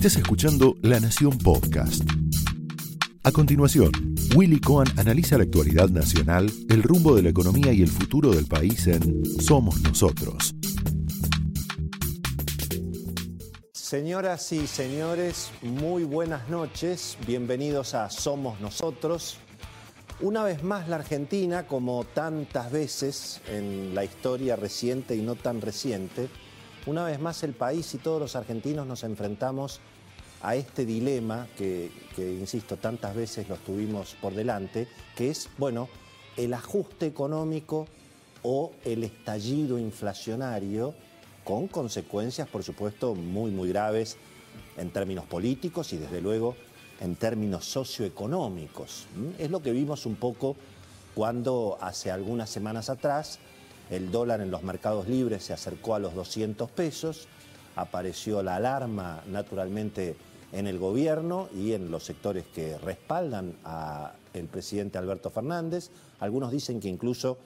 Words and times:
Estás 0.00 0.16
escuchando 0.16 0.76
La 0.80 0.98
Nación 0.98 1.36
Podcast. 1.36 2.02
A 3.22 3.32
continuación, 3.32 3.92
Willy 4.34 4.58
Cohen 4.58 4.88
analiza 4.98 5.36
la 5.36 5.44
actualidad 5.44 5.90
nacional, 5.90 6.50
el 6.70 6.82
rumbo 6.82 7.14
de 7.14 7.20
la 7.20 7.28
economía 7.28 7.70
y 7.74 7.82
el 7.82 7.88
futuro 7.88 8.30
del 8.30 8.46
país 8.46 8.86
en 8.86 9.22
Somos 9.42 9.78
Nosotros. 9.82 10.54
Señoras 13.74 14.50
y 14.52 14.66
señores, 14.66 15.50
muy 15.60 16.04
buenas 16.04 16.48
noches. 16.48 17.18
Bienvenidos 17.26 17.92
a 17.92 18.08
Somos 18.08 18.58
Nosotros. 18.58 19.36
Una 20.22 20.44
vez 20.44 20.62
más 20.62 20.88
la 20.88 20.96
Argentina, 20.96 21.66
como 21.66 22.04
tantas 22.04 22.72
veces 22.72 23.42
en 23.48 23.94
la 23.94 24.02
historia 24.02 24.56
reciente 24.56 25.14
y 25.14 25.20
no 25.20 25.34
tan 25.34 25.60
reciente, 25.60 26.30
una 26.86 27.04
vez 27.04 27.20
más 27.20 27.42
el 27.42 27.52
país 27.52 27.92
y 27.94 27.98
todos 27.98 28.20
los 28.20 28.36
argentinos 28.36 28.86
nos 28.86 29.04
enfrentamos 29.04 29.80
a 30.42 30.56
este 30.56 30.86
dilema 30.86 31.46
que, 31.56 31.90
insisto, 32.16 32.76
tantas 32.76 33.14
veces 33.14 33.48
lo 33.48 33.56
tuvimos 33.56 34.16
por 34.20 34.34
delante, 34.34 34.88
que 35.14 35.30
es, 35.30 35.48
bueno, 35.58 35.88
el 36.36 36.54
ajuste 36.54 37.06
económico 37.06 37.86
o 38.42 38.72
el 38.84 39.04
estallido 39.04 39.78
inflacionario 39.78 40.94
con 41.44 41.68
consecuencias, 41.68 42.48
por 42.48 42.62
supuesto, 42.62 43.14
muy, 43.14 43.50
muy 43.50 43.68
graves 43.68 44.16
en 44.78 44.90
términos 44.90 45.26
políticos 45.26 45.92
y 45.92 45.98
desde 45.98 46.22
luego 46.22 46.56
en 47.00 47.16
términos 47.16 47.66
socioeconómicos. 47.66 49.06
Es 49.38 49.50
lo 49.50 49.60
que 49.60 49.72
vimos 49.72 50.06
un 50.06 50.16
poco 50.16 50.56
cuando 51.14 51.76
hace 51.80 52.10
algunas 52.10 52.48
semanas 52.48 52.88
atrás 52.88 53.40
el 53.90 54.10
dólar 54.10 54.40
en 54.40 54.50
los 54.50 54.62
mercados 54.62 55.08
libres 55.08 55.44
se 55.44 55.52
acercó 55.52 55.94
a 55.94 55.98
los 55.98 56.14
200 56.14 56.70
pesos, 56.70 57.26
apareció 57.76 58.42
la 58.42 58.56
alarma 58.56 59.22
naturalmente 59.26 60.16
en 60.52 60.66
el 60.66 60.78
gobierno 60.78 61.48
y 61.54 61.72
en 61.72 61.90
los 61.90 62.04
sectores 62.04 62.44
que 62.46 62.78
respaldan 62.78 63.56
al 63.64 64.44
presidente 64.50 64.98
Alberto 64.98 65.30
Fernández. 65.30 65.90
Algunos 66.20 66.50
dicen 66.50 66.80
que 66.80 66.88
incluso 66.88 67.38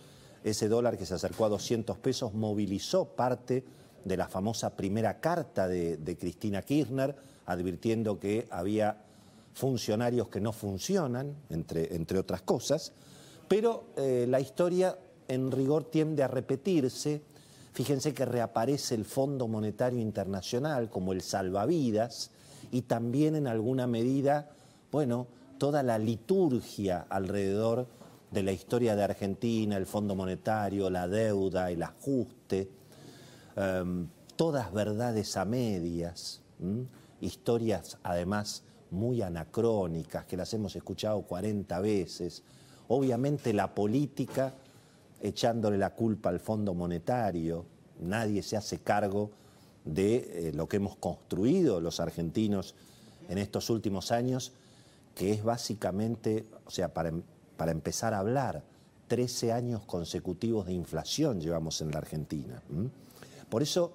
ese 0.43 0.69
dólar 0.69 0.99
que 0.99 1.07
se 1.07 1.15
acercó 1.15 1.47
a 1.47 1.49
200 1.49 1.99
pesos 1.99 2.35
movilizó 2.35 3.07
parte 3.07 3.65
de 4.05 4.17
la 4.17 4.29
famosa 4.29 4.77
primera 4.77 5.21
carta 5.21 5.67
de, 5.67 6.17
Cristina 6.21 6.63
Kirchner, 6.63 7.17
advirtiendo 7.47 8.19
que 8.19 8.47
había 8.51 8.99
funcionarios 9.55 10.29
que 10.29 10.41
no 10.41 10.53
funcionan, 10.53 11.35
entre, 11.49 11.95
entre 11.95 12.19
otras 12.19 12.43
cosas. 12.43 12.93
Pero 13.49 13.85
eh, 13.97 14.27
la 14.29 14.41
historia 14.41 14.97
en 15.29 15.51
rigor 15.51 15.85
tiende 15.85 16.23
a 16.23 16.29
repetirse. 16.29 17.23
Fíjense 17.73 18.15
que 18.15 18.25
reaparece 18.25 18.95
el 18.95 19.05
Fondo 19.05 19.49
Monetario 19.49 20.01
Internacional 20.01 20.91
como 20.91 21.13
el 21.13 21.23
salvavidas 21.23 22.31
y 22.71 22.83
también 22.83 23.35
en 23.37 23.47
alguna 23.47 23.87
medida, 23.87 24.51
bueno, 24.93 25.27
toda 25.59 25.83
la 25.83 25.99
liturgia 25.99 27.07
alrededor 27.09 27.87
de 28.31 28.43
la 28.43 28.53
historia 28.53 28.97
de 28.97 29.05
Argentina, 29.05 29.77
el 29.77 29.87
Fondo 29.87 30.15
Monetario, 30.15 30.91
la 30.91 31.09
deuda, 31.09 31.71
el 31.71 31.83
ajuste, 31.83 32.69
em, 33.57 34.09
todas 34.37 34.73
verdades 34.73 35.37
a 35.37 35.45
medias, 35.45 36.41
historias 37.21 37.99
además 38.03 38.65
muy 38.91 39.23
anacrónicas 39.23 40.25
que 40.25 40.37
las 40.37 40.53
hemos 40.55 40.75
escuchado 40.77 41.23
40 41.23 41.81
veces. 41.81 42.43
Obviamente 42.89 43.53
la 43.53 43.75
política 43.75 44.53
echándole 45.25 45.79
la 45.79 45.95
culpa 45.95 46.29
al 46.29 46.39
Fondo 46.39 46.75
Monetario, 46.75 47.65
nadie 48.01 48.43
se 48.43 48.59
hace 48.59 48.81
cargo 48.81 49.31
de 49.85 50.17
eh, 50.49 50.53
lo 50.55 50.69
que 50.69 50.77
hemos 50.77 50.97
construido 50.97 51.81
los 51.81 51.99
argentinos 51.99 52.75
en 53.31 53.39
estos 53.39 53.71
últimos 53.71 54.13
años, 54.13 54.53
que 55.15 55.33
es 55.33 55.43
básicamente, 55.43 56.45
o 56.67 56.71
sea, 56.71 56.93
para, 56.93 57.09
em, 57.09 57.23
para 57.57 57.73
empezar 57.73 58.13
a 58.13 58.19
hablar, 58.19 58.63
13 59.09 59.53
años 59.53 59.83
consecutivos 59.87 60.67
de 60.67 60.75
inflación 60.75 61.41
llevamos 61.41 61.81
en 61.81 61.91
la 61.91 61.99
Argentina. 61.99 62.63
Por 63.49 63.63
eso 63.63 63.93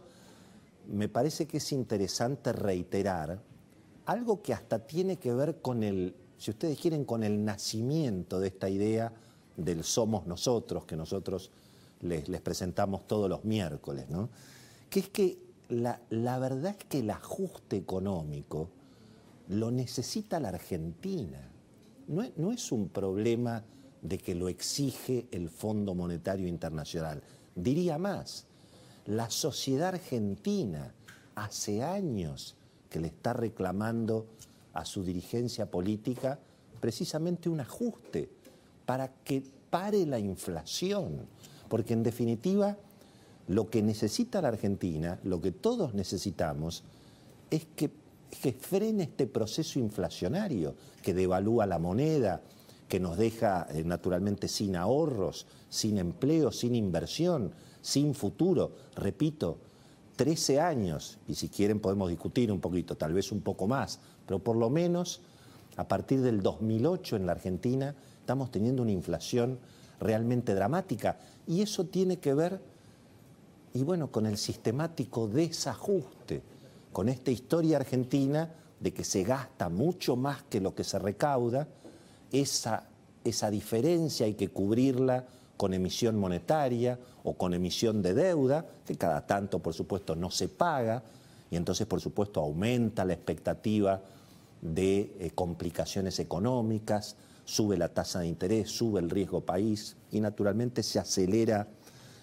me 0.88 1.10
parece 1.10 1.46
que 1.46 1.58
es 1.58 1.72
interesante 1.72 2.54
reiterar 2.54 3.40
algo 4.06 4.42
que 4.42 4.54
hasta 4.54 4.80
tiene 4.80 5.18
que 5.18 5.34
ver 5.34 5.62
con 5.62 5.84
el, 5.84 6.16
si 6.38 6.52
ustedes 6.52 6.80
quieren, 6.80 7.06
con 7.06 7.24
el 7.24 7.44
nacimiento 7.44 8.40
de 8.40 8.48
esta 8.48 8.70
idea 8.70 9.12
del 9.60 9.84
somos 9.84 10.26
nosotros, 10.26 10.86
que 10.86 10.96
nosotros 10.96 11.52
les, 12.02 12.24
presentamos 12.42 13.08
todos 13.08 13.30
los 13.30 13.44
miércoles, 13.44 14.10
¿no? 14.10 14.30
que 14.90 15.02
es 15.02 15.10
que 15.10 15.38
la, 15.70 16.00
verdad 16.40 16.76
es 16.80 16.86
que 16.86 17.00
el 17.00 17.10
ajuste 17.10 17.78
económico 17.78 18.70
lo 19.50 19.72
necesita 19.72 20.40
la 20.40 20.50
Argentina. 20.50 21.52
No 22.08 22.24
es, 22.24 22.32
no 22.38 22.52
es, 22.52 22.72
un 22.72 22.90
problema 22.90 23.64
de 24.02 24.18
que 24.18 24.34
lo 24.34 24.50
exige 24.50 25.28
el 25.32 25.50
Fondo 25.50 25.94
Monetario 25.94 26.48
Internacional. 26.48 27.22
Diría 27.56 27.98
más, 27.98 28.46
la 29.06 29.30
sociedad 29.30 29.90
argentina 29.90 30.94
hace 31.36 31.84
años 31.84 32.56
que 32.90 33.00
le 33.00 33.08
está 33.08 33.34
reclamando 33.34 34.26
a 34.74 34.86
su 34.86 35.04
dirigencia 35.04 35.70
política 35.70 36.40
precisamente 36.80 37.50
un 37.50 37.60
ajuste 37.60 38.30
para 38.90 39.10
que 39.24 39.44
pare 39.70 40.04
la 40.08 40.18
inflación. 40.18 41.28
Porque 41.68 41.94
en 41.94 42.02
definitiva, 42.02 42.76
lo 43.48 43.70
que 43.70 43.84
necesita 43.84 44.42
la 44.42 44.48
Argentina, 44.48 45.20
lo 45.24 45.40
que 45.40 45.52
todos 45.52 45.94
necesitamos, 45.94 46.84
es 47.52 47.68
que, 47.76 47.92
frene 48.60 49.04
este 49.04 49.28
proceso 49.28 49.78
inflacionario 49.78 50.74
que 51.04 51.14
devalúa 51.14 51.68
la 51.68 51.78
moneda, 51.78 52.42
que 52.88 53.00
nos 53.00 53.16
deja 53.16 53.68
eh, 53.70 53.84
naturalmente 53.84 54.48
sin 54.48 54.76
ahorros, 54.76 55.46
sin 55.70 56.00
empleo, 56.00 56.52
sin 56.52 56.74
inversión, 56.74 57.52
sin 57.84 58.16
futuro. 58.16 58.72
Repito, 58.96 59.60
13 60.16 60.62
años, 60.62 61.20
y 61.28 61.36
si 61.36 61.50
quieren 61.50 61.80
podemos 61.80 62.10
discutir 62.10 62.52
un 62.52 62.60
poquito, 62.60 62.98
tal 62.98 63.14
vez 63.14 63.32
un 63.32 63.42
poco 63.42 63.68
más, 63.68 64.00
pero 64.26 64.40
por 64.40 64.56
lo 64.56 64.72
menos 64.72 65.22
a 65.76 65.88
partir 65.88 66.22
del 66.22 66.42
2008 66.42 67.18
en 67.18 67.28
la 67.28 67.34
Argentina 67.34 67.96
estamos 68.30 68.52
teniendo 68.52 68.84
una 68.84 68.92
inflación 68.92 69.58
realmente 70.00 70.54
dramática. 70.54 71.18
Y 71.48 71.64
eso 71.64 71.86
tiene 71.86 72.20
que 72.20 72.36
ver, 72.36 72.62
y 73.74 73.82
bueno, 73.82 74.12
con 74.12 74.28
el 74.28 74.38
sistemático 74.38 75.28
desajuste, 75.28 76.44
con 76.94 77.10
esta 77.10 77.32
historia 77.32 77.78
argentina 77.78 78.54
de 78.80 78.94
que 78.94 79.04
se 79.04 79.24
gasta 79.24 79.70
mucho 79.70 80.16
más 80.16 80.44
que 80.44 80.62
lo 80.62 80.76
que 80.76 80.84
se 80.84 81.00
recauda, 81.00 81.68
esa, 82.32 82.84
esa 83.24 83.50
diferencia 83.50 84.28
hay 84.28 84.36
que 84.36 84.50
cubrirla 84.50 85.26
con 85.58 85.74
emisión 85.74 86.16
monetaria 86.16 87.00
o 87.24 87.34
con 87.34 87.56
emisión 87.56 88.04
de 88.04 88.14
deuda, 88.14 88.64
que 88.86 88.96
cada 88.96 89.26
tanto, 89.26 89.58
por 89.58 89.74
supuesto, 89.74 90.16
no 90.16 90.30
se 90.30 90.50
paga, 90.50 91.02
y 91.50 91.56
entonces, 91.56 91.88
por 91.88 92.00
supuesto, 92.00 92.42
aumenta 92.42 93.06
la 93.06 93.14
expectativa 93.14 94.00
de 94.62 95.16
eh, 95.18 95.32
complicaciones 95.34 96.20
económicas, 96.20 97.16
sube 97.50 97.78
la 97.78 97.90
tasa 97.90 98.20
de 98.20 98.28
interés, 98.28 98.70
sube 98.70 99.00
el 99.00 99.10
riesgo 99.10 99.42
país 99.42 99.98
y 100.12 100.22
naturalmente 100.22 100.84
se 100.84 101.00
acelera, 101.00 101.68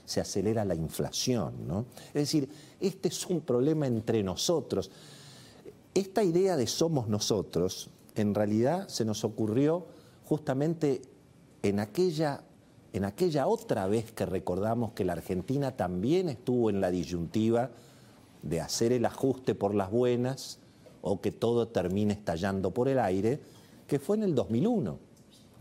se 0.05 0.21
acelera 0.21 0.65
la 0.65 0.77
inflación. 0.77 1.67
¿no? 1.67 1.87
Es 2.09 2.15
decir, 2.15 2.49
este 2.81 3.09
es 3.09 3.27
un 3.27 3.41
problema 3.41 3.87
entre 3.89 4.23
nosotros. 4.23 4.91
Esta 5.95 6.23
idea 6.23 6.57
de 6.57 6.69
somos 6.69 7.09
nosotros, 7.09 7.91
en 8.15 8.35
realidad 8.35 8.89
se 8.89 9.05
nos 9.05 9.25
ocurrió 9.25 9.87
justamente 10.25 11.03
en 11.63 11.81
aquella, 11.81 12.45
en 12.93 13.05
aquella 13.05 13.49
otra 13.49 13.89
vez 13.89 14.13
que 14.13 14.27
recordamos 14.27 14.93
que 14.93 15.05
la 15.05 15.15
Argentina 15.15 15.77
también 15.77 16.29
estuvo 16.29 16.71
en 16.71 16.81
la 16.81 16.93
disyuntiva 16.93 17.71
de 18.43 18.61
hacer 18.61 18.93
el 18.93 19.05
ajuste 19.05 19.57
por 19.57 19.75
las 19.75 19.91
buenas 19.91 20.61
o 21.03 21.21
que 21.21 21.33
todo 21.33 21.67
termine 21.67 22.13
estallando 22.13 22.73
por 22.73 22.89
el 22.89 23.01
aire, 23.01 23.41
que 23.89 23.99
fue 23.99 24.17
en 24.17 24.23
el 24.23 24.35
2001. 24.37 25.06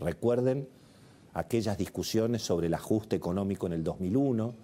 Recuerden 0.00 0.68
aquellas 1.34 1.78
discusiones 1.78 2.42
sobre 2.42 2.68
el 2.68 2.74
ajuste 2.74 3.16
económico 3.16 3.66
en 3.66 3.74
el 3.74 3.84
2001, 3.84 4.54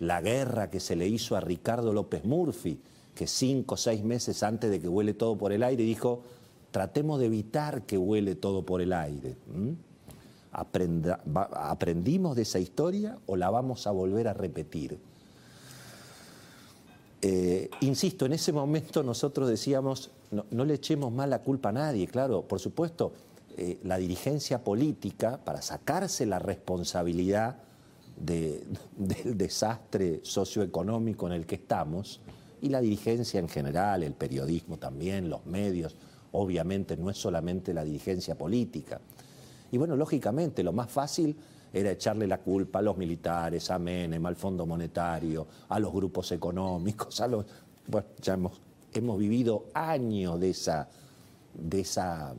la 0.00 0.20
guerra 0.20 0.70
que 0.70 0.80
se 0.80 0.96
le 0.96 1.06
hizo 1.06 1.36
a 1.36 1.40
Ricardo 1.40 1.92
López 1.92 2.24
Murphy, 2.24 2.80
que 3.14 3.26
cinco 3.26 3.74
o 3.74 3.78
seis 3.78 4.02
meses 4.02 4.42
antes 4.42 4.70
de 4.70 4.80
que 4.80 4.88
huele 4.88 5.14
todo 5.14 5.36
por 5.36 5.52
el 5.52 5.62
aire 5.62 5.84
dijo, 5.84 6.22
tratemos 6.70 7.20
de 7.20 7.26
evitar 7.26 7.82
que 7.82 7.96
huele 7.96 8.34
todo 8.34 8.64
por 8.64 8.80
el 8.80 8.92
aire. 8.92 9.36
¿Aprendimos 10.52 12.36
de 12.36 12.42
esa 12.42 12.58
historia 12.58 13.18
o 13.26 13.36
la 13.36 13.50
vamos 13.50 13.86
a 13.86 13.92
volver 13.92 14.28
a 14.28 14.34
repetir? 14.34 14.98
Eh, 17.22 17.70
insisto, 17.80 18.26
en 18.26 18.34
ese 18.34 18.52
momento 18.52 19.02
nosotros 19.02 19.48
decíamos, 19.48 20.10
no, 20.50 20.64
le 20.64 20.74
echemos 20.74 21.10
más 21.12 21.28
la 21.28 21.38
culpa 21.38 21.70
a 21.70 21.72
nadie, 21.72 22.06
claro, 22.06 22.42
por 22.42 22.60
supuesto, 22.60 23.12
eh, 23.56 23.78
la 23.84 23.98
dirigencia 23.98 24.62
política 24.62 25.38
para 25.44 25.62
sacarse 25.62 26.26
la 26.26 26.38
responsabilidad 26.38 27.58
del 28.16 29.36
desastre 29.36 30.20
socioeconómico 30.22 31.26
en 31.26 31.32
el 31.32 31.46
que 31.46 31.56
estamos, 31.56 32.20
y 32.62 32.70
la 32.70 32.80
dirigencia 32.80 33.40
en 33.40 33.48
general, 33.48 34.02
el 34.02 34.14
periodismo 34.14 34.78
también, 34.78 35.28
los 35.28 35.44
medios, 35.44 35.96
obviamente 36.32 36.96
no 36.96 37.10
es 37.10 37.18
solamente 37.18 37.74
la 37.74 37.84
dirigencia 37.84 38.36
política. 38.36 39.00
Y 39.70 39.76
bueno, 39.76 39.96
lógicamente, 39.96 40.62
lo 40.62 40.72
más 40.72 40.90
fácil 40.90 41.36
era 41.72 41.90
echarle 41.90 42.26
la 42.26 42.38
culpa 42.38 42.78
a 42.78 42.82
los 42.82 42.96
militares, 42.96 43.70
a 43.70 43.78
Menem, 43.78 44.24
al 44.24 44.36
Fondo 44.36 44.64
Monetario, 44.64 45.46
a 45.68 45.78
los 45.78 45.92
grupos 45.92 46.32
económicos, 46.32 47.20
a 47.20 47.28
los... 47.28 47.44
Bueno, 47.86 48.06
ya 48.22 48.34
hemos, 48.34 48.60
hemos 48.92 49.18
vivido 49.18 49.66
años 49.74 50.40
de, 50.40 50.50
esa, 50.50 50.88
de, 51.52 51.80
esa, 51.80 52.34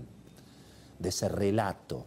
de 1.00 1.10
ese 1.10 1.30
relato. 1.30 2.06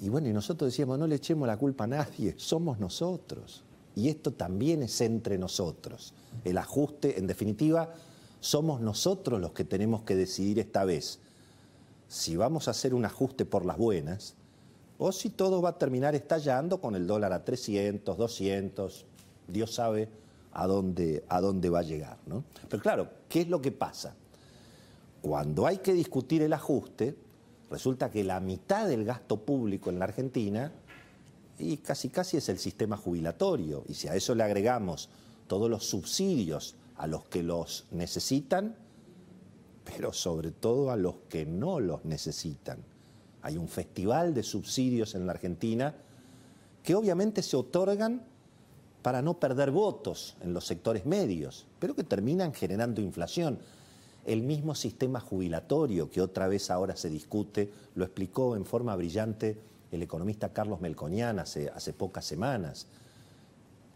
Y 0.00 0.08
bueno, 0.08 0.28
y 0.28 0.32
nosotros 0.32 0.70
decíamos, 0.70 0.98
no 0.98 1.06
le 1.06 1.16
echemos 1.16 1.46
la 1.46 1.56
culpa 1.56 1.84
a 1.84 1.88
nadie, 1.88 2.34
somos 2.36 2.78
nosotros. 2.78 3.62
Y 3.94 4.08
esto 4.08 4.32
también 4.32 4.82
es 4.82 5.00
entre 5.00 5.36
nosotros. 5.36 6.14
El 6.44 6.58
ajuste, 6.58 7.18
en 7.18 7.26
definitiva, 7.26 7.92
somos 8.40 8.80
nosotros 8.80 9.40
los 9.40 9.52
que 9.52 9.64
tenemos 9.64 10.02
que 10.02 10.16
decidir 10.16 10.58
esta 10.58 10.84
vez 10.84 11.18
si 12.10 12.36
vamos 12.36 12.66
a 12.66 12.72
hacer 12.72 12.92
un 12.92 13.04
ajuste 13.04 13.44
por 13.44 13.64
las 13.64 13.78
buenas 13.78 14.34
o 14.98 15.12
si 15.12 15.30
todo 15.30 15.62
va 15.62 15.70
a 15.70 15.78
terminar 15.78 16.16
estallando 16.16 16.80
con 16.80 16.96
el 16.96 17.06
dólar 17.06 17.32
a 17.32 17.44
300, 17.44 18.18
200, 18.18 19.06
Dios 19.46 19.72
sabe 19.72 20.08
a 20.52 20.66
dónde, 20.66 21.24
a 21.28 21.40
dónde 21.40 21.70
va 21.70 21.78
a 21.78 21.82
llegar. 21.82 22.18
¿no? 22.26 22.42
Pero 22.68 22.82
claro, 22.82 23.08
¿qué 23.28 23.42
es 23.42 23.48
lo 23.48 23.62
que 23.62 23.70
pasa? 23.70 24.14
Cuando 25.22 25.66
hay 25.66 25.78
que 25.78 25.92
discutir 25.92 26.42
el 26.42 26.52
ajuste, 26.52 27.14
resulta 27.70 28.10
que 28.10 28.24
la 28.24 28.40
mitad 28.40 28.88
del 28.88 29.04
gasto 29.04 29.40
público 29.40 29.90
en 29.90 29.98
la 29.98 30.06
Argentina 30.06 30.72
y 31.58 31.76
casi 31.78 32.08
casi 32.08 32.38
es 32.38 32.48
el 32.48 32.58
sistema 32.58 32.96
jubilatorio. 32.96 33.84
Y 33.86 33.94
si 33.94 34.08
a 34.08 34.14
eso 34.14 34.34
le 34.34 34.42
agregamos 34.42 35.10
todos 35.46 35.68
los 35.68 35.84
subsidios 35.86 36.74
a 36.96 37.06
los 37.06 37.24
que 37.24 37.42
los 37.42 37.86
necesitan, 37.90 38.76
pero 39.84 40.12
sobre 40.12 40.50
todo 40.52 40.90
a 40.90 40.96
los 40.96 41.16
que 41.28 41.44
no 41.44 41.80
los 41.80 42.04
necesitan. 42.04 42.78
Hay 43.42 43.56
un 43.56 43.68
festival 43.68 44.34
de 44.34 44.42
subsidios 44.42 45.14
en 45.14 45.26
la 45.26 45.32
Argentina 45.32 45.94
que 46.82 46.94
obviamente 46.94 47.42
se 47.42 47.56
otorgan 47.56 48.22
para 49.02 49.22
no 49.22 49.38
perder 49.38 49.70
votos 49.70 50.36
en 50.42 50.52
los 50.52 50.66
sectores 50.66 51.06
medios, 51.06 51.66
pero 51.78 51.94
que 51.94 52.04
terminan 52.04 52.52
generando 52.52 53.00
inflación. 53.00 53.58
El 54.30 54.42
mismo 54.42 54.76
sistema 54.76 55.18
jubilatorio 55.18 56.08
que 56.08 56.22
otra 56.22 56.46
vez 56.46 56.70
ahora 56.70 56.94
se 56.94 57.10
discute, 57.10 57.68
lo 57.96 58.04
explicó 58.04 58.54
en 58.54 58.64
forma 58.64 58.94
brillante 58.94 59.58
el 59.90 60.04
economista 60.04 60.52
Carlos 60.52 60.80
Melconian 60.80 61.40
hace, 61.40 61.68
hace 61.68 61.92
pocas 61.92 62.26
semanas. 62.26 62.86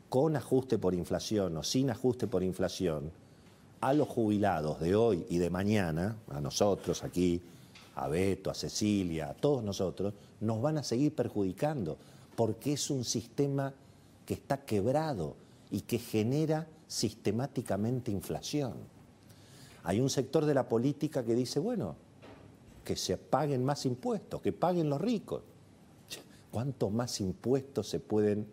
Con 0.08 0.34
ajuste 0.34 0.76
por 0.76 0.92
inflación 0.92 1.56
o 1.56 1.62
sin 1.62 1.88
ajuste 1.88 2.26
por 2.26 2.42
inflación, 2.42 3.12
a 3.80 3.94
los 3.94 4.08
jubilados 4.08 4.80
de 4.80 4.96
hoy 4.96 5.24
y 5.30 5.38
de 5.38 5.50
mañana, 5.50 6.16
a 6.28 6.40
nosotros 6.40 7.04
aquí, 7.04 7.40
a 7.94 8.08
Beto, 8.08 8.50
a 8.50 8.54
Cecilia, 8.54 9.28
a 9.28 9.34
todos 9.34 9.62
nosotros, 9.62 10.14
nos 10.40 10.60
van 10.60 10.78
a 10.78 10.82
seguir 10.82 11.14
perjudicando, 11.14 11.96
porque 12.34 12.72
es 12.72 12.90
un 12.90 13.04
sistema 13.04 13.72
que 14.26 14.34
está 14.34 14.64
quebrado 14.64 15.36
y 15.70 15.82
que 15.82 16.00
genera 16.00 16.66
sistemáticamente 16.88 18.10
inflación. 18.10 18.93
Hay 19.84 20.00
un 20.00 20.10
sector 20.10 20.46
de 20.46 20.54
la 20.54 20.68
política 20.68 21.22
que 21.22 21.34
dice, 21.34 21.60
bueno, 21.60 21.94
que 22.84 22.96
se 22.96 23.16
paguen 23.16 23.64
más 23.64 23.86
impuestos, 23.86 24.40
que 24.40 24.52
paguen 24.52 24.88
los 24.88 25.00
ricos. 25.00 25.42
¿Cuántos 26.50 26.90
más 26.90 27.20
impuestos 27.20 27.88
se 27.88 28.00
pueden 28.00 28.46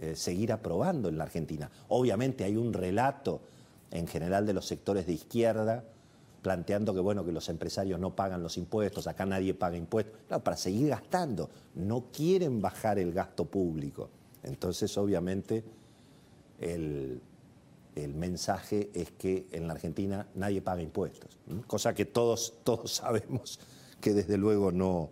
eh, 0.00 0.14
seguir 0.16 0.52
aprobando 0.52 1.08
en 1.08 1.16
la 1.16 1.24
Argentina? 1.24 1.70
Obviamente 1.88 2.44
hay 2.44 2.56
un 2.56 2.72
relato 2.72 3.40
en 3.90 4.06
general 4.06 4.46
de 4.46 4.52
los 4.52 4.66
sectores 4.66 5.06
de 5.06 5.14
izquierda, 5.14 5.82
planteando 6.42 6.92
que 6.94 7.00
bueno 7.00 7.24
que 7.24 7.32
los 7.32 7.48
empresarios 7.48 7.98
no 7.98 8.14
pagan 8.14 8.42
los 8.42 8.56
impuestos, 8.56 9.06
acá 9.06 9.26
nadie 9.26 9.54
paga 9.54 9.76
impuestos, 9.76 10.20
claro, 10.28 10.42
para 10.42 10.56
seguir 10.56 10.88
gastando, 10.88 11.50
no 11.74 12.04
quieren 12.12 12.60
bajar 12.60 12.98
el 12.98 13.12
gasto 13.12 13.44
público. 13.44 14.08
Entonces, 14.42 14.96
obviamente, 14.96 15.64
el, 16.60 17.20
mensaje 18.08 18.90
es 18.94 19.10
que 19.10 19.46
en 19.52 19.66
la 19.66 19.74
Argentina 19.74 20.26
nadie 20.34 20.62
paga 20.62 20.82
impuestos, 20.82 21.38
cosa 21.66 21.94
que 21.94 22.04
todos, 22.04 22.54
todos 22.64 22.92
sabemos 22.92 23.60
que 24.00 24.14
desde 24.14 24.36
luego 24.36 24.72
no, 24.72 25.10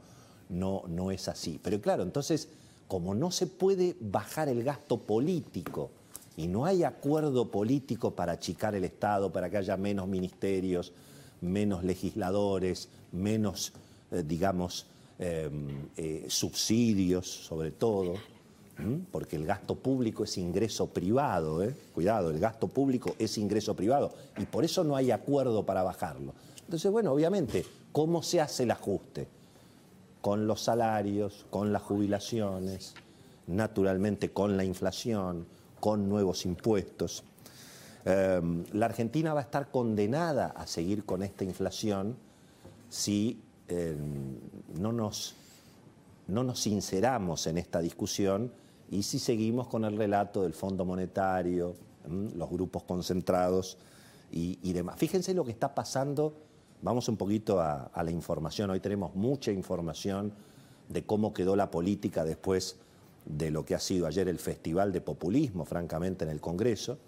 no, 0.48 0.82
no 0.88 1.10
es 1.10 1.28
así. 1.28 1.60
Pero 1.62 1.80
claro, 1.80 2.02
entonces, 2.02 2.48
como 2.86 3.14
no 3.14 3.30
se 3.30 3.46
puede 3.46 3.96
bajar 4.00 4.48
el 4.48 4.64
gasto 4.64 4.98
político, 4.98 5.90
y 6.38 6.46
no 6.46 6.66
hay 6.66 6.84
acuerdo 6.84 7.50
político 7.50 8.12
para 8.12 8.32
achicar 8.32 8.76
el 8.76 8.84
Estado, 8.84 9.32
para 9.32 9.50
que 9.50 9.56
haya 9.56 9.76
menos 9.76 10.06
ministerios, 10.06 10.92
menos 11.40 11.82
legisladores, 11.82 12.88
menos, 13.10 13.72
eh, 14.12 14.22
digamos, 14.24 14.86
em, 15.18 15.88
eh, 15.96 16.26
subsidios 16.28 17.26
sobre 17.28 17.72
todo, 17.72 18.14
porque 19.10 19.36
el 19.36 19.44
gasto 19.44 19.74
público 19.74 20.24
es 20.24 20.38
ingreso 20.38 20.86
privado, 20.88 21.62
¿eh? 21.62 21.74
cuidado, 21.94 22.30
el 22.30 22.38
gasto 22.38 22.68
público 22.68 23.14
es 23.18 23.36
ingreso 23.38 23.74
privado, 23.74 24.12
y 24.38 24.46
por 24.46 24.64
eso 24.64 24.84
no 24.84 24.94
hay 24.94 25.10
acuerdo 25.10 25.66
para 25.66 25.82
bajarlo. 25.82 26.32
Entonces, 26.64 26.90
bueno, 26.90 27.12
obviamente, 27.12 27.64
¿cómo 27.92 28.22
se 28.22 28.40
hace 28.40 28.62
el 28.62 28.70
ajuste? 28.70 29.26
Con 30.20 30.46
los 30.46 30.62
salarios, 30.62 31.46
con 31.50 31.72
las 31.72 31.82
jubilaciones, 31.82 32.94
naturalmente 33.48 34.30
con 34.30 34.56
la 34.56 34.64
inflación, 34.64 35.46
con 35.80 36.08
nuevos 36.08 36.44
impuestos. 36.44 37.24
Em, 38.04 38.64
la 38.72 38.86
Argentina 38.86 39.34
va 39.34 39.40
a 39.40 39.44
estar 39.44 39.70
condenada 39.70 40.48
a 40.48 40.66
seguir 40.66 41.04
con 41.04 41.22
esta 41.22 41.44
inflación 41.44 42.16
si 42.88 43.40
em, 43.68 44.38
no, 44.78 44.92
nos, 44.92 45.34
no 46.26 46.44
nos 46.44 46.60
sinceramos 46.60 47.46
en 47.46 47.58
esta 47.58 47.80
discusión 47.80 48.52
y 48.90 49.02
si 49.02 49.18
seguimos 49.18 49.68
con 49.68 49.84
el 49.84 49.96
relato 49.96 50.42
del 50.42 50.54
Fondo 50.54 50.84
Monetario, 50.84 51.74
los 52.08 52.50
grupos 52.50 52.84
concentrados 52.84 53.76
y, 54.30 54.72
demás. 54.72 54.96
Fíjense 54.98 55.34
lo 55.34 55.44
que 55.44 55.50
está 55.50 55.74
pasando, 55.74 56.34
vamos 56.82 57.08
un 57.08 57.16
poquito 57.16 57.60
a 57.60 58.02
la 58.02 58.10
información, 58.10 58.70
hoy 58.70 58.80
tenemos 58.80 59.14
mucha 59.14 59.52
información 59.52 60.32
de 60.88 61.04
cómo 61.04 61.32
quedó 61.32 61.54
la 61.56 61.70
política 61.70 62.24
después 62.24 62.76
de 63.24 63.50
lo 63.50 63.64
que 63.64 63.74
ha 63.74 63.80
sido 63.80 64.06
ayer 64.06 64.28
el 64.28 64.38
festival 64.38 64.92
de 64.92 65.00
populismo, 65.00 65.64
francamente, 65.64 66.24
en 66.24 66.30
el 66.30 66.40
Congreso. 66.40 66.98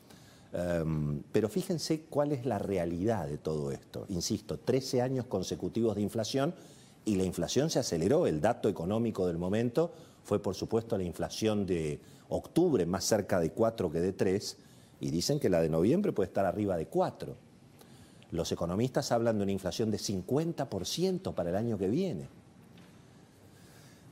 Em, 0.53 1.23
pero 1.33 1.49
fíjense 1.49 2.03
cuál 2.11 2.33
es 2.33 2.45
la 2.45 2.59
realidad 2.59 3.27
de 3.27 3.39
todo 3.39 3.71
esto. 3.71 4.05
Insisto, 4.09 4.59
13 4.59 5.01
años 5.01 5.27
consecutivos 5.27 5.97
de 5.97 6.03
inflación 6.03 6.55
y 7.05 7.17
la 7.17 7.25
inflación 7.25 7.71
se 7.71 7.79
aceleró. 7.79 8.27
El 8.27 8.41
dato 8.41 8.69
económico 8.69 9.27
del 9.27 9.39
momento 9.39 9.93
fue, 10.25 10.41
por 10.41 10.55
supuesto, 10.55 10.97
la 10.97 11.05
inflación 11.05 11.67
de 11.67 12.01
octubre, 12.29 12.87
más 12.87 13.05
cerca 13.05 13.41
de 13.41 13.51
4 13.51 13.91
que 13.91 14.01
de 14.01 14.13
3, 14.13 14.57
y 15.01 15.11
dicen 15.11 15.41
que 15.41 15.49
la 15.49 15.61
de 15.61 15.69
noviembre 15.69 16.13
puede 16.13 16.29
estar 16.29 16.47
arriba 16.47 16.77
de 16.77 16.87
4. 16.87 17.35
Los 18.33 18.53
economistas 18.53 19.11
hablan 19.13 19.39
de 19.39 19.43
una 19.43 19.53
inflación 19.53 19.91
de 19.91 19.99
50% 19.99 21.35
para 21.35 21.51
el 21.51 21.57
año 21.57 21.79
que 21.79 21.89
viene. 21.89 22.29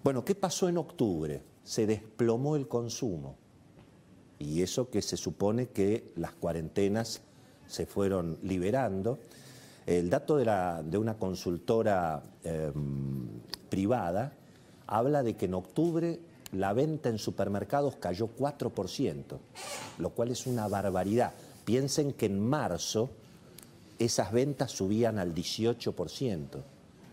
Bueno, 0.03 0.25
¿qué 0.25 0.35
pasó 0.35 0.69
en 0.69 0.79
octubre? 0.79 1.43
se 1.69 1.87
desplomó 1.87 2.57
el 2.57 2.67
consumo. 2.67 3.37
Y 4.39 4.63
eso 4.63 4.89
que 4.89 5.03
se 5.03 5.19
supone 5.19 5.67
que 5.67 6.13
las 6.17 6.33
cuarentenas 6.33 7.21
se 7.67 7.85
fueron 7.85 8.39
liberando. 8.43 9.19
El 9.85 10.09
dato 10.09 10.39
de, 10.39 10.47
la, 10.47 10.83
de 10.83 10.97
una 10.97 11.19
consultora 11.19 12.23
em, 12.43 13.29
privada 13.69 14.33
habla 14.89 15.23
de 15.23 15.37
que 15.37 15.45
en 15.45 15.55
octubre 15.55 16.19
la 16.53 16.73
venta 16.73 17.11
en 17.11 17.19
supermercados 17.19 17.97
cayó 17.97 18.31
4%, 18.37 19.39
lo 19.99 20.11
cual 20.11 20.31
es 20.31 20.47
una 20.47 20.67
barbaridad. 20.67 21.35
Piensen 21.65 22.15
que 22.15 22.27
en 22.27 22.41
marzo 22.41 23.11
esas 23.99 24.33
ventas 24.33 24.73
subían 24.73 25.19
al 25.19 25.35
18% 25.35 26.63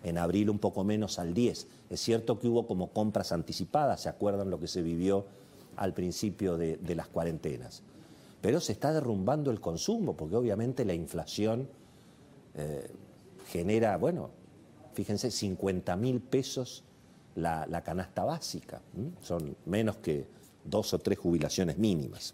en 0.04 0.18
abril 0.18 0.50
un 0.50 0.60
poco 0.60 0.84
menos 0.84 1.20
al 1.20 1.34
10. 1.34 1.68
Es 1.90 2.00
cierto 2.00 2.40
que 2.40 2.48
hubo 2.48 2.66
como 2.66 2.92
compras 2.92 3.32
anticipadas, 3.34 4.02
¿se 4.02 4.10
acuerdan 4.10 4.50
lo 4.50 4.60
que 4.60 4.68
se 4.68 4.82
vivió 4.82 5.26
al 5.76 5.94
principio 5.94 6.58
de, 6.58 6.96
las 6.96 7.08
cuarentenas? 7.08 7.84
Pero 8.42 8.62
se 8.62 8.72
está 8.72 8.94
derrumbando 8.94 9.52
el 9.52 9.60
consumo, 9.60 10.16
porque 10.16 10.36
obviamente 10.36 10.86
la 10.86 10.94
inflación 10.94 11.68
eh, 12.54 12.88
genera, 13.48 13.98
bueno, 13.98 14.30
fíjense, 14.94 15.30
50 15.30 15.96
mil 15.98 16.22
pesos 16.22 16.85
la, 17.36 17.82
canasta 17.84 18.24
básica, 18.24 18.82
son 19.22 19.56
menos 19.66 19.98
que 19.98 20.28
dos 20.64 20.94
o 20.94 21.00
tres 21.00 21.20
jubilaciones 21.20 21.78
mínimas. 21.78 22.34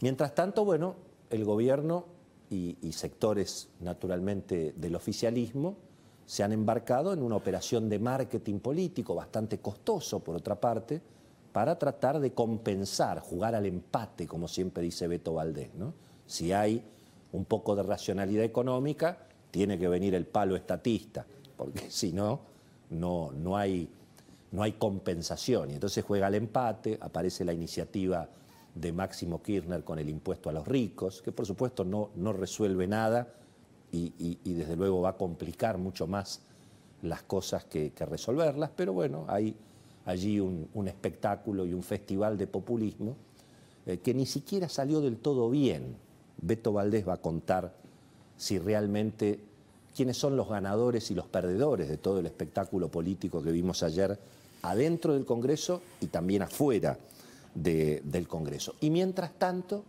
Mientras 0.00 0.34
tanto, 0.34 0.64
bueno, 0.64 0.96
el 1.30 1.44
gobierno 1.44 2.06
y, 2.50 2.76
y 2.82 2.92
sectores 2.92 3.68
naturalmente 3.80 4.74
del 4.76 4.94
oficialismo 4.94 5.76
se 6.26 6.42
han 6.42 6.52
embarcado 6.52 7.12
en 7.12 7.22
una 7.22 7.36
operación 7.36 7.88
de 7.88 7.98
marketing 7.98 8.58
político 8.58 9.14
bastante 9.14 9.58
costoso, 9.58 10.20
por 10.20 10.36
otra 10.36 10.60
parte, 10.60 11.00
para 11.52 11.78
tratar 11.78 12.20
de 12.20 12.34
compensar, 12.34 13.20
jugar 13.20 13.54
al 13.54 13.64
empate, 13.64 14.26
como 14.26 14.46
siempre 14.46 14.82
dice 14.82 15.08
Beto 15.08 15.34
Valdés. 15.34 15.74
¿no? 15.74 15.94
Si 16.26 16.52
hay 16.52 16.84
un 17.32 17.44
poco 17.44 17.74
de 17.76 17.82
racionalidad 17.82 18.44
económica, 18.44 19.18
tiene 19.50 19.78
que 19.78 19.88
venir 19.88 20.14
el 20.14 20.26
palo 20.26 20.56
estatista, 20.56 21.24
porque 21.56 21.84
si 21.90 22.12
no, 22.12 22.40
no, 22.90 23.32
no, 23.32 23.56
hay, 23.56 23.88
no 24.52 24.62
hay 24.62 24.72
compensación. 24.72 25.70
Y 25.70 25.74
entonces 25.74 26.04
juega 26.04 26.26
al 26.26 26.34
empate, 26.34 26.98
aparece 27.00 27.44
la 27.44 27.52
iniciativa 27.52 28.28
de 28.74 28.92
Máximo 28.92 29.42
Kirchner 29.42 29.84
con 29.84 29.98
el 29.98 30.08
impuesto 30.08 30.50
a 30.50 30.52
los 30.52 30.66
ricos, 30.66 31.22
que 31.22 31.32
por 31.32 31.46
supuesto 31.46 31.84
no, 31.84 32.10
no 32.14 32.32
resuelve 32.32 32.86
nada 32.86 33.28
y, 33.90 34.54
desde 34.54 34.76
luego 34.76 35.00
va 35.00 35.10
a 35.10 35.16
complicar 35.16 35.78
mucho 35.78 36.06
más 36.06 36.42
las 37.02 37.22
cosas 37.22 37.64
que, 37.64 37.92
resolverlas, 37.98 38.70
pero 38.74 38.92
bueno, 38.92 39.24
hay 39.28 39.56
allí 40.04 40.40
un, 40.40 40.68
espectáculo 40.86 41.66
y 41.66 41.72
un 41.72 41.82
festival 41.82 42.36
de 42.36 42.46
populismo 42.46 43.16
eh, 43.86 43.98
que 43.98 44.14
ni 44.14 44.26
siquiera 44.26 44.68
salió 44.68 45.00
del 45.00 45.16
todo 45.16 45.50
bien. 45.50 45.96
Beto 46.38 46.72
Valdés 46.72 47.08
va 47.08 47.14
a 47.14 47.20
contar 47.20 47.74
si 48.36 48.58
realmente 48.58 49.40
quiénes 49.96 50.18
son 50.18 50.36
los 50.36 50.48
ganadores 50.50 51.10
y 51.10 51.14
los 51.14 51.26
perdedores 51.26 51.88
de 51.88 51.96
todo 51.96 52.20
el 52.20 52.26
espectáculo 52.26 52.90
político 52.90 53.42
que 53.42 53.50
vimos 53.50 53.82
ayer 53.82 54.18
adentro 54.60 55.14
del 55.14 55.24
Congreso 55.24 55.80
y 56.02 56.08
también 56.08 56.42
afuera 56.42 56.98
del 57.54 58.28
Congreso. 58.28 58.74
Y 58.80 58.90
mientras 58.90 59.32
tanto, 59.38 59.84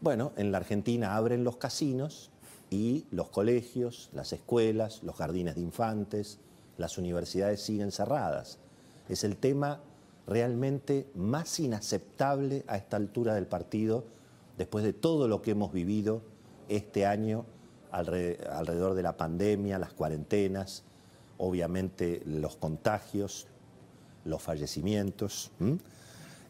bueno, 0.00 0.32
en 0.36 0.50
la 0.50 0.58
Argentina 0.58 1.14
abren 1.14 1.44
los 1.44 1.58
casinos 1.58 2.30
y 2.70 3.04
los 3.10 3.28
colegios, 3.28 4.08
las 4.14 4.32
escuelas, 4.32 5.02
los 5.02 5.16
jardines 5.16 5.56
de 5.56 5.60
infantes, 5.60 6.38
las 6.78 6.96
universidades 6.96 7.60
siguen 7.60 7.92
cerradas. 7.92 8.58
Es 9.10 9.24
el 9.24 9.36
tema 9.36 9.80
realmente 10.26 11.06
más 11.14 11.60
inaceptable 11.60 12.64
a 12.66 12.78
esta 12.78 12.96
altura 12.96 13.34
del 13.34 13.46
partido 13.46 14.04
después 14.56 14.84
de 14.84 14.94
todo 14.94 15.28
lo 15.28 15.42
que 15.42 15.50
hemos 15.50 15.70
vivido 15.70 16.22
este 16.68 17.04
año 17.04 17.44
alrededor 17.90 18.94
de 18.94 19.02
la 19.02 19.16
pandemia, 19.16 19.78
las 19.78 19.92
cuarentenas, 19.92 20.84
obviamente 21.38 22.22
los 22.24 22.56
contagios, 22.56 23.46
los 24.24 24.42
fallecimientos. 24.42 25.50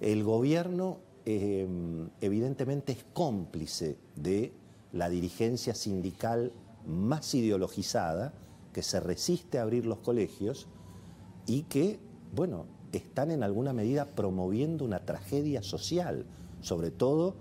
El 0.01 0.25
gobierno 0.25 0.99
em, 1.25 2.09
evidentemente 2.21 2.93
es 2.93 3.05
cómplice 3.13 3.97
de 4.17 4.53
la 4.93 5.09
dirigencia 5.09 5.75
sindical 5.75 6.53
más 6.87 7.35
ideologizada 7.35 8.33
que 8.73 8.83
se 8.83 9.01
resiste 9.01 9.59
a 9.59 9.63
abrir 9.63 9.87
los 9.87 9.99
colegios 9.99 10.69
y 11.47 11.63
que, 11.65 11.99
bueno, 12.35 12.67
están 12.93 13.31
en 13.31 13.43
alguna 13.43 13.73
medida 13.73 14.07
promoviendo 14.07 14.85
una 14.85 15.01
tragedia 15.01 15.63
social, 15.63 16.25
sobre 16.61 16.91
todo 16.91 17.35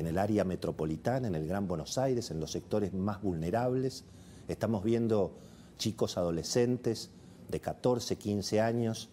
en 0.00 0.06
el 0.06 0.18
área 0.18 0.44
metropolitana, 0.44 1.28
en 1.28 1.34
el 1.34 1.46
Gran 1.46 1.68
Buenos 1.68 1.98
Aires, 1.98 2.30
en 2.30 2.40
los 2.40 2.50
sectores 2.50 2.94
más 2.94 3.22
vulnerables. 3.22 4.04
Estamos 4.48 4.82
viendo 4.82 5.32
chicos 5.76 6.16
adolescentes 6.16 7.10
de 7.48 7.60
14, 7.60 8.16
15 8.16 8.60
años, 8.62 9.10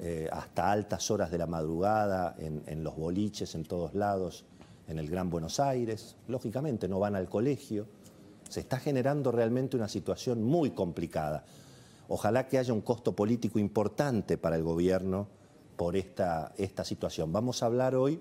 eh, 0.00 0.28
hasta 0.32 0.72
altas 0.72 1.10
horas 1.12 1.30
de 1.30 1.38
la 1.38 1.46
madrugada, 1.46 2.34
en, 2.38 2.82
los 2.82 2.96
boliches, 2.96 3.54
en 3.54 3.64
todos 3.64 3.94
lados, 3.94 4.44
en 4.88 4.98
el 4.98 5.08
Gran 5.08 5.30
Buenos 5.30 5.60
Aires. 5.60 6.16
Lógicamente 6.26 6.88
no 6.88 6.98
van 6.98 7.14
al 7.14 7.28
colegio. 7.28 7.86
Se 8.48 8.60
está 8.60 8.80
generando 8.80 9.30
realmente 9.30 9.76
una 9.76 9.88
situación 9.88 10.42
muy 10.42 10.72
complicada. 10.72 11.44
Ojalá 12.08 12.48
que 12.48 12.58
haya 12.58 12.72
un 12.72 12.80
costo 12.80 13.14
político 13.14 13.60
importante 13.60 14.36
para 14.38 14.56
el 14.56 14.64
gobierno 14.64 15.28
por 15.76 15.96
esta, 15.96 16.52
esta 16.56 16.84
situación. 16.84 17.32
Vamos 17.32 17.62
a 17.62 17.66
hablar 17.66 17.94
hoy 17.94 18.20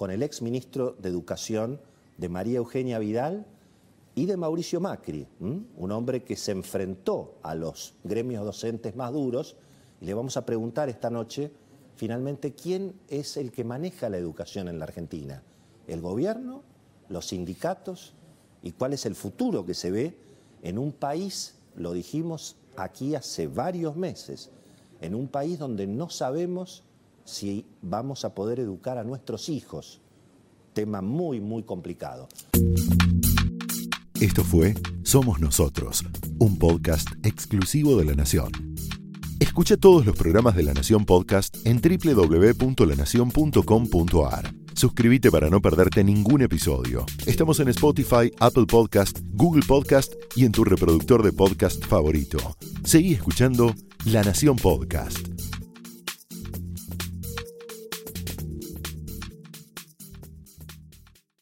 con 0.00 0.10
el 0.10 0.22
ex 0.22 0.40
ministro 0.40 0.96
de 0.98 1.10
Educación 1.10 1.78
de 2.16 2.30
María 2.30 2.56
Eugenia 2.56 2.98
Vidal 2.98 3.44
y 4.14 4.24
de 4.24 4.38
Mauricio 4.38 4.80
Macri, 4.80 5.28
un 5.40 5.92
hombre 5.92 6.24
que 6.24 6.36
se 6.36 6.52
enfrentó 6.52 7.34
a 7.42 7.54
los 7.54 7.92
gremios 8.02 8.42
docentes 8.42 8.96
más 8.96 9.12
duros. 9.12 9.56
Y 10.00 10.06
le 10.06 10.14
vamos 10.14 10.38
a 10.38 10.46
preguntar 10.46 10.88
esta 10.88 11.10
noche, 11.10 11.52
finalmente, 11.96 12.54
quién 12.54 12.94
es 13.08 13.36
el 13.36 13.52
que 13.52 13.62
maneja 13.62 14.08
la 14.08 14.16
educación 14.16 14.68
en 14.68 14.78
la 14.78 14.86
Argentina. 14.86 15.42
¿El 15.86 16.00
gobierno? 16.00 16.62
¿Los 17.10 17.26
sindicatos? 17.26 18.14
¿Y 18.62 18.72
cuál 18.72 18.94
es 18.94 19.04
el 19.04 19.14
futuro 19.14 19.66
que 19.66 19.74
se 19.74 19.90
ve 19.90 20.16
en 20.62 20.78
un 20.78 20.92
país, 20.92 21.56
lo 21.76 21.92
dijimos 21.92 22.56
aquí 22.74 23.16
hace 23.16 23.48
varios 23.48 23.96
meses, 23.96 24.48
en 25.02 25.14
un 25.14 25.28
país 25.28 25.58
donde 25.58 25.86
no 25.86 26.08
sabemos 26.08 26.84
si 27.30 27.64
vamos 27.80 28.24
a 28.24 28.34
poder 28.34 28.58
educar 28.60 28.98
a 28.98 29.04
nuestros 29.04 29.48
hijos. 29.48 30.02
Tema 30.72 31.00
muy, 31.00 31.40
muy 31.40 31.62
complicado. 31.62 32.28
Esto 34.20 34.44
fue 34.44 34.74
Somos 35.02 35.40
Nosotros, 35.40 36.04
un 36.38 36.58
podcast 36.58 37.08
exclusivo 37.24 37.96
de 37.96 38.04
La 38.04 38.14
Nación. 38.14 38.52
Escucha 39.40 39.76
todos 39.78 40.04
los 40.04 40.14
programas 40.14 40.54
de 40.54 40.62
La 40.62 40.74
Nación 40.74 41.06
Podcast 41.06 41.56
en 41.64 41.80
www.lanacion.com.ar. 41.80 44.54
Suscríbete 44.74 45.30
para 45.30 45.48
no 45.48 45.62
perderte 45.62 46.04
ningún 46.04 46.42
episodio. 46.42 47.06
Estamos 47.26 47.58
en 47.60 47.68
Spotify, 47.68 48.30
Apple 48.38 48.66
Podcast, 48.66 49.18
Google 49.32 49.62
Podcast 49.66 50.12
y 50.36 50.44
en 50.44 50.52
tu 50.52 50.64
reproductor 50.64 51.22
de 51.22 51.32
podcast 51.32 51.82
favorito. 51.86 52.36
Seguí 52.84 53.14
escuchando 53.14 53.74
La 54.04 54.22
Nación 54.22 54.56
Podcast. 54.56 55.39